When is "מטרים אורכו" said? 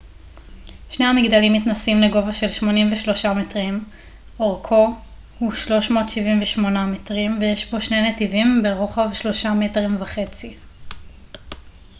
3.25-4.95